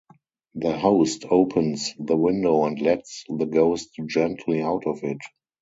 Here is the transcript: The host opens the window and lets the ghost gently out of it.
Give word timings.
The 0.55 0.75
host 0.79 1.25
opens 1.29 1.93
the 1.99 2.17
window 2.17 2.63
and 2.63 2.81
lets 2.81 3.23
the 3.29 3.45
ghost 3.45 3.91
gently 4.07 4.59
out 4.59 4.87
of 4.87 5.03
it. 5.03 5.19